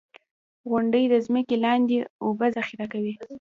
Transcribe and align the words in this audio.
•غونډۍ 0.69 1.03
د 1.09 1.15
ځمکې 1.25 1.55
لاندې 1.65 1.97
اوبه 2.23 2.47
ذخېره 2.55 2.85
کوي. 2.93 3.13